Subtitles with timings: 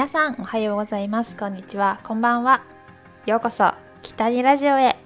[0.00, 1.36] 皆さんおはようございます。
[1.36, 2.00] こんにちは。
[2.04, 2.62] こんばんは。
[3.26, 3.74] ようこそ。
[4.00, 4.96] 北にラジオへ。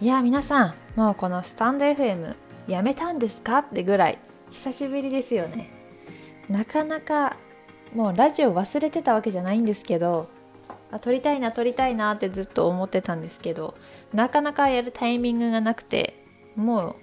[0.00, 2.34] いや皆さんもうこのスタンド FM
[2.66, 3.58] やめたんですか？
[3.58, 4.18] ってぐらい
[4.50, 5.70] 久しぶりですよね。
[6.48, 7.36] なかなか
[7.94, 10.28] もうラジオ忘れてたわけじゃないんですけど
[10.90, 13.76] あ撮りたいな撮りたいなってずっと思ってたんですけど
[14.12, 16.24] なかなかやるタイミングがなくて
[16.56, 16.96] もう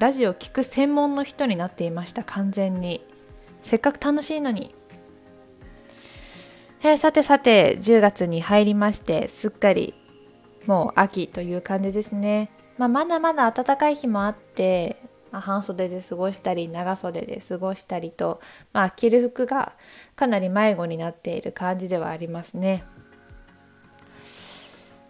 [0.00, 3.06] ラジオ聴く専門の人になっていました完全に。
[3.60, 4.74] せっかく楽しいのに
[6.80, 9.94] えー、さてさて10月に入りましてすっかり
[10.66, 18.40] もう秋という感じですね、まあ、まだまだ暖かい日もあって、まあ、半袖で過ごしたり長袖で過ごしたりと、
[18.72, 19.72] まあ、着る服が
[20.14, 22.84] かなり迷子になっている感じではありますね、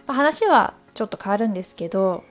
[0.06, 2.24] まあ、話はちょっと変わるんですけど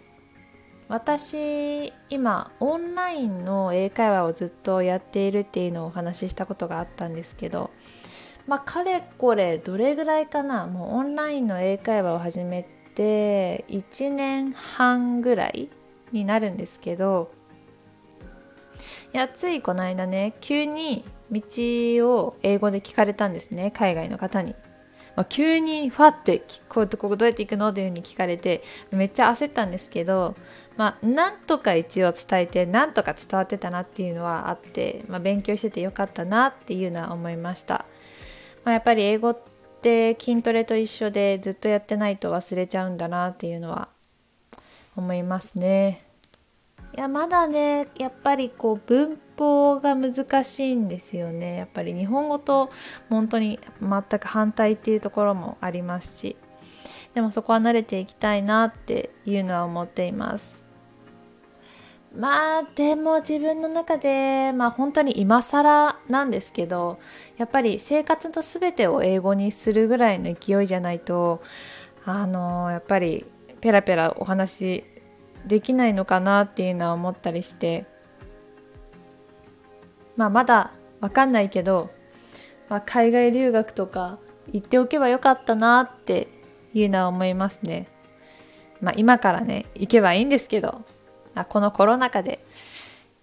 [0.88, 7.72] 私今オンラインの英会話をずっとやっているっていうのをお話ししたことがあったんですけど
[8.48, 10.68] まあかれこれどれぐらいかな？
[10.68, 12.64] もうオンラインの英会話を始め
[12.96, 15.70] て1年半ぐらい
[16.12, 17.32] になるんですけど
[19.12, 21.42] やついこの間ね急に道
[22.10, 24.56] を英語で聞かれたんですね海外の方に。
[25.18, 27.70] まあ、急にファってこうここどうやって行くの？
[27.70, 30.36] っていう風に聞かれてめっちゃ焦ったんですけど
[30.78, 37.86] まあなんとか一応伝えてなんとか伝わってたなっていうのはあって、まあ、勉強しててよかったなっていうのは思いました、
[38.68, 39.38] まあ、やっぱり英語っ
[39.82, 43.88] て筋トレと一緒でずっとやってないと忘れちゃうんだなっていうのは
[44.98, 46.04] 思いますね。
[46.94, 51.56] いやまだねやっぱりこう文法が難しいんですよね。
[51.56, 52.70] やっぱり日本語と
[53.08, 56.36] 本当に全く反対っていうところもありますし。
[57.14, 60.67] でもそこは慣れていきたいなっていうのは思っています。
[62.18, 66.98] まあでも自分の中でまあ本当に今更なんですけど
[67.38, 71.44] やっぱり生活の全てを英語にするぐらいの勢いじゃないと
[72.06, 73.26] あのやっぱり
[73.62, 74.84] ペラペラお話
[75.46, 77.86] できないのかなっていうのは思ったりして
[80.16, 81.92] まあまだわかんないけど、
[82.68, 84.18] まあ、海外留学とか
[84.52, 86.30] 行っておけばよかったなって
[86.74, 87.88] いうのは思いますね。
[88.82, 90.84] まあ今からね行けばいいんですけど、
[91.42, 92.44] あ、このコロナ禍で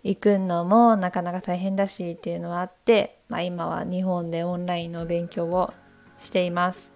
[0.03, 5.73] 行くのもなかなか大変だしっていうのはあって、まあ、今は日本でオンラインの勉強を
[6.19, 6.93] しています。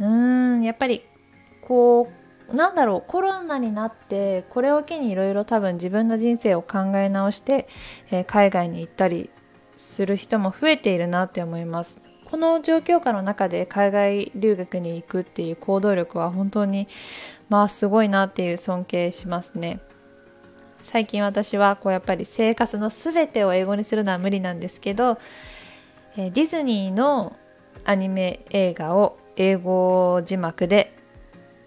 [0.00, 1.02] うーんやっぱり
[1.62, 2.08] こ
[2.50, 7.68] うなんだろうコロナになってこれを機にいろいろ多分自分の人生を考え直して、
[8.10, 9.30] えー、海外に行ったり
[9.76, 16.86] する人も増えているなって思いますこの状況下の中で海外留学に行くっていう行動力は本当に
[17.48, 19.80] まあすごいなっていう尊敬しますね。
[20.78, 25.18] 最近私はこうやっぱり生活の全てを英語にするのは無理なんですけど、
[26.16, 27.34] え、ディズニーの
[27.84, 30.94] アニメ映画を英語字幕で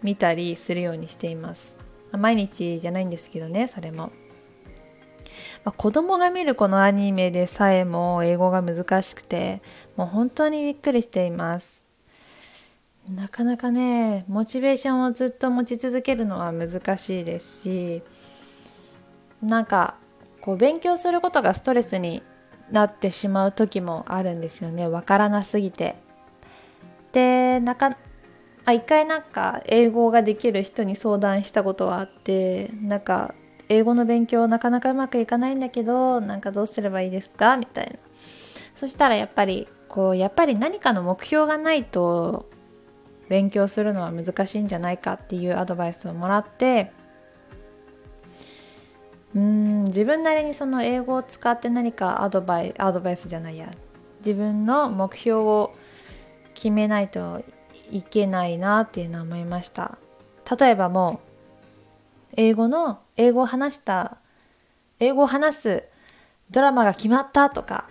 [0.03, 1.79] 見たりするようにしています。
[2.11, 4.11] 毎日じゃないんですけどねそれも、
[5.64, 9.62] まあ、子供が見るこのアニメでさえも英語が難しくて
[9.96, 11.86] もう本当にびっくりしています。
[13.09, 18.03] なかなかねモチベーションをずっと持ち続けるのは難しいですし
[19.42, 19.96] なんか
[20.40, 22.22] こう勉強することがストレスに
[22.72, 24.88] なってしまう時もあるんですよね。
[24.88, 25.96] わからなすぎて。
[27.12, 27.98] でなか
[28.63, 33.34] あ一回なんか英語ができる人に相談したことはあってなんか
[33.71, 37.55] 英語の勉強なかなかうまくいかないんだけどなんかどうすればいいですか？
[37.55, 37.99] みたいな。
[38.75, 42.49] そしたらやっぱりこうやっぱり何かの目標がないと
[43.29, 46.91] 勉強するのは難しいんじゃないかっていうアドバイスをもらって
[49.33, 53.69] うん自分なりにその英語を使って何かアドバイアドバイスじゃないや。
[54.19, 55.73] 自分の目標を
[56.53, 57.41] 決めないと
[57.89, 59.97] いけないなっていうのは思いました。
[60.59, 61.31] 例えばもう
[62.36, 64.18] 英語の英語を話した
[65.00, 65.83] 英語を話す
[66.50, 67.89] ドラマが決まったとか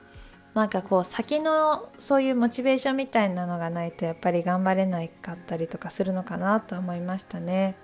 [0.54, 7.76] なんかこう先のそういうモチベーションみたいなのがないとやっぱり頑張れないかったりとかするのかなと思いましたね、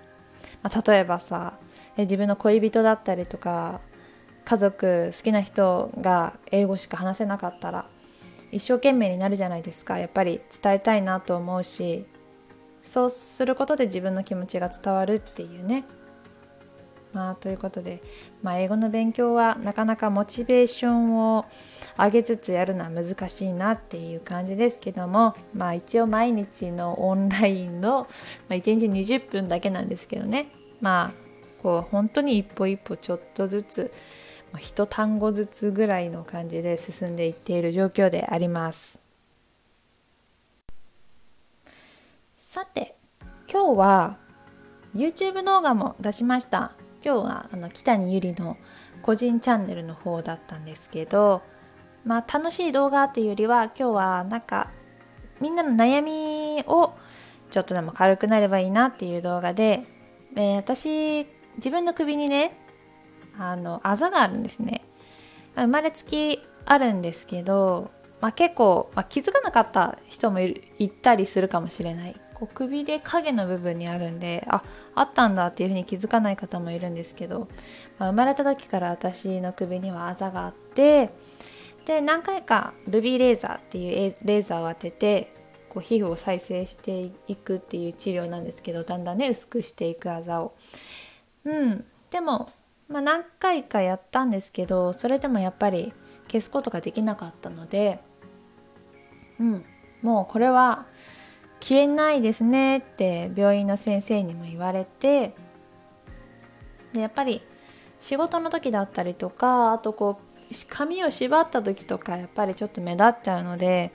[0.63, 1.57] まあ、例えばさ
[1.95, 3.79] え自分の恋人だったりとか
[4.43, 7.85] 家族好きな人が英語しか話せなかったら
[8.51, 9.99] 一生懸命になるじゃないですか。
[9.99, 12.05] やっぱり伝えたいなと思うし
[12.81, 15.83] そうすることで自分の気持ちが伝わるっていうね。
[17.13, 18.01] まあということで、
[18.43, 21.45] まあ、英語の勉強はなかなかモチベーションを
[21.97, 28.07] 上げつつやるのは難しいなっていう感じですけどもまあ一応毎日のオンラインの、
[28.49, 30.47] まあ、1日20分だけなんですけどね
[30.81, 31.27] まあ
[31.63, 33.91] こう本当に一歩一歩ちょっとずつ
[34.57, 39.01] 一単語ずつぐらいの感じで進んでいっている状況であります。
[42.37, 42.95] さて
[43.51, 44.17] 今日は
[44.95, 46.76] YouTube 動画も出しました。
[47.07, 48.57] 今日はあの北にゆりの
[49.01, 51.41] 個人チャンネルの方だったんですけど
[52.03, 54.71] まあ楽しい動画っていうよりは今日はなんか
[55.39, 56.95] みんなの悩みを
[57.49, 59.85] ちょっとでも軽くなればいいなっていう動画で、
[60.35, 61.25] えー、私
[61.55, 62.59] 自分の首にね
[63.39, 64.83] あのあざがあるんですね。
[65.55, 67.89] 生まれつきあるんですけど、
[68.19, 72.19] まあ、結構、まあ、気づかなかった人もいたりするかもしれない。
[72.37, 74.63] こう首で影の部分にあるんであ
[74.93, 77.47] あったんだっていうふうに気づかない方もいるんですけど、
[77.97, 81.09] まあ、生まれた時から私の首にはあざがあって
[81.85, 85.33] で何回かルビーレーザーっていうレーザーを当てて
[85.67, 90.55] こう皮膚を再生していくっていう治療なんですけどだんだんね薄くしていくあざを。
[91.43, 92.51] うん、でも、
[92.87, 95.91] まあ、何回かやったんですけどそれでもやっぱり
[96.27, 97.99] 消すことができなかったので、
[99.39, 99.65] うん、
[100.03, 100.85] もうこれは
[101.59, 105.33] 消えないですねって病院の先生にも言われて
[106.93, 107.41] でやっぱり
[107.99, 113.91] 仕事の時だったりとかあとこう髪を縛った時とかやっぱりちょっと目立っちゃうので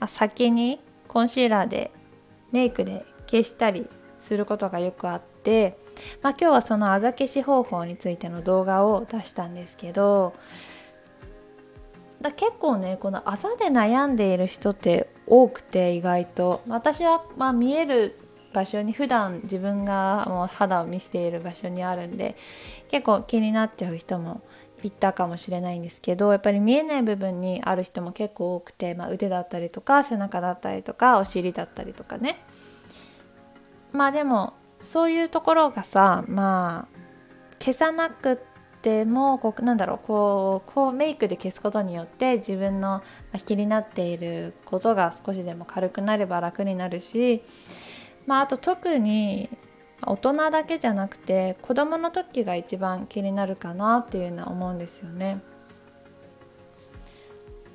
[0.00, 1.92] あ先にコンシーラーで
[2.50, 5.78] メイクで消したりすることがよくあって、
[6.22, 10.34] まあ、今日はそのあざ消し方法についての動画を出したんですけど
[12.20, 16.60] だ結構ねこのあざで悩んでいる人って多くて意外と。
[16.68, 18.18] 私はまあ見える
[18.52, 22.36] 場所に普段自分がもう肌を見せている場所にあるんで
[22.90, 24.42] 結構気になっちゃう人も
[24.82, 32.44] いたかもしれないんですけどやっぱり見えない部分にある人も結構多くて、まあ、腕だったりとか背中だったりとかお尻だったりとかね。
[33.92, 36.98] まあでもそういうところがさまあ
[37.58, 38.38] 消さなく
[38.82, 43.02] てもこうなんだろうこうこうメイクで消すことによって自分の
[43.44, 47.42] 気になっていることが少しでも軽くなれば楽になるし
[48.26, 49.48] まああと特に
[50.04, 55.40] 大人だけじゃなくて子供の時が一番気になるかなっていうのは思うんですよね。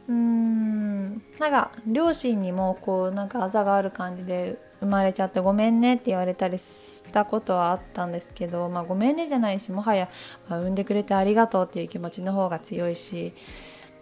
[0.10, 10.10] うーんなんか両親にもこうなんかあざがある感じで生まれちゃってごめんねって言われたりしたことはあったんですけど、まあ、ごめんねじゃないしもはや、
[10.50, 13.34] まあ、産んでくれてありがとうっていう気持ちの方が強いし、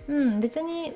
[0.07, 0.93] うん、別に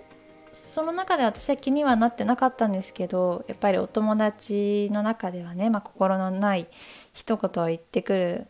[0.51, 6.67] その中で私は気にはなってなかったんですけどやっぱりお友達の中ではね、まあ、心のない
[7.13, 8.47] 一言を言ってくる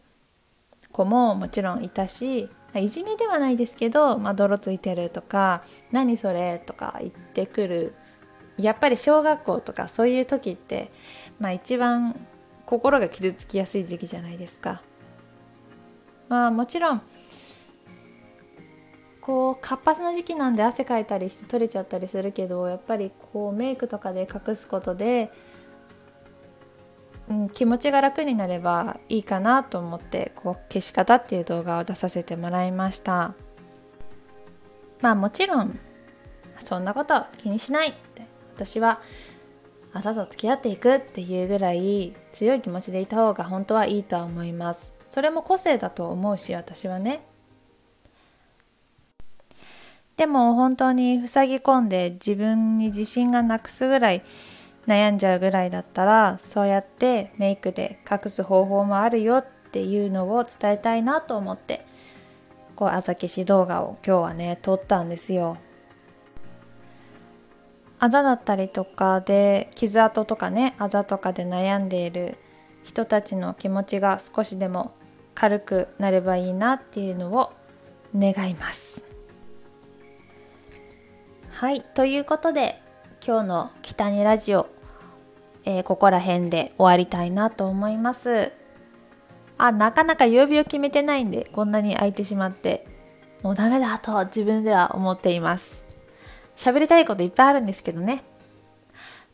[0.92, 7.96] 子ももちろんいたしいじめではないですけど、まあ、泥ついてるとか何それとか言ってくる
[8.64, 10.92] やっぱり小学校とかそういう時って、
[11.40, 12.20] まあ、一番
[12.66, 14.82] 心が傷つきやすい時期じゃないですか。
[16.28, 17.02] まあもちろん
[19.22, 25.32] こう活発な時期なんで汗かいたりして取れちゃったりするけどやっぱりこうメイクとかで隠すことで、
[27.30, 33.34] うん、気持ちが楽になればいいかなと思ってこう消し方っていう動画を出させてもらいました
[35.02, 35.78] まあもちろん
[36.64, 38.26] そんなこと気にしないって
[38.60, 39.00] 私は
[39.94, 47.22] 朝と付き合っていくっていうぐらい強い気持ちでいた方が本当はいいとは思いますそれも個性だと思うし私はね
[50.18, 54.24] でも本当に塞ぎ込んで自分に自信がなくすぐらい
[54.86, 61.86] 悩んじゃうぐらいだったらそうやってメイクで隠す方法もあるよっていうのを伝えたいなと思って
[62.76, 65.58] こうあざ消し動画を今日はね撮ったんですよ。
[68.00, 72.38] あざだったりとかで傷跡とかねあざとかで悩んでいる
[72.84, 74.94] 人たちの気持ちが少しでも
[75.36, 77.52] 軽くなればいいなっていうのを
[78.16, 79.04] 願います。
[81.52, 82.82] はいということで
[83.26, 84.68] 今日の「北にラジオ」
[85.66, 88.54] えー、ここら辺で終わりたいなと思います
[89.58, 92.88] あなかなか曜日を決めてないんでこんなに空いてしまって
[93.44, 95.79] もうダメだと自分では思っています
[96.60, 98.22] 喋りたいこといっぱいあるんですけどね。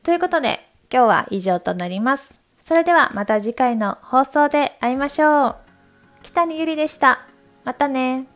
[0.04, 2.40] ということで今日は以上となります。
[2.62, 5.56] それではまた次回の放送で会いましょう。
[6.22, 7.26] 北にゆりでした。
[7.64, 8.35] またね。